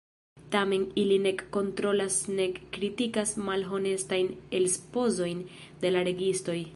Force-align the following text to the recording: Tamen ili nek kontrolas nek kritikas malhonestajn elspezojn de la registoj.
Tamen 0.53 0.85
ili 1.01 1.17
nek 1.25 1.43
kontrolas 1.57 2.17
nek 2.39 2.57
kritikas 2.77 3.35
malhonestajn 3.51 4.33
elspezojn 4.61 5.45
de 5.85 5.93
la 5.97 6.07
registoj. 6.13 6.61